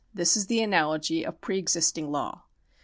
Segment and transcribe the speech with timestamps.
[0.15, 2.45] This is the analogy of pre existing law.